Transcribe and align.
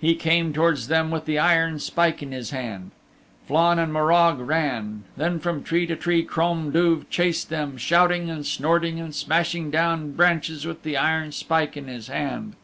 He 0.00 0.16
came 0.16 0.52
towards 0.52 0.88
them 0.88 1.12
with 1.12 1.26
the 1.26 1.38
iron 1.38 1.78
spike 1.78 2.24
in 2.24 2.32
his 2.32 2.50
hand. 2.50 2.90
Flann 3.46 3.78
and 3.78 3.92
Morag 3.92 4.40
ran. 4.40 5.04
Then 5.16 5.38
from 5.38 5.62
tree 5.62 5.86
to 5.86 5.94
tree 5.94 6.24
Crom 6.24 6.72
Duv 6.72 7.08
chased 7.08 7.50
them, 7.50 7.76
shouting 7.76 8.28
and 8.30 8.44
snorting 8.44 8.98
and 8.98 9.14
smashing 9.14 9.70
down 9.70 10.10
branches 10.14 10.66
with 10.66 10.82
the 10.82 10.96
iron 10.96 11.30
spike 11.30 11.76
in 11.76 11.86
his 11.86 12.08
hand. 12.08 12.56